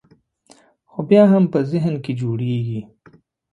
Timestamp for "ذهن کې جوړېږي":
1.71-2.81